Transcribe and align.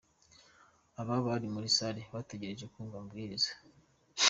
Aba 1.01 1.15
bari 1.25 1.47
muri 1.53 1.67
salle 1.75 2.01
bategereje 2.13 2.65
kumva 2.73 2.93
amabwiriza. 2.97 3.51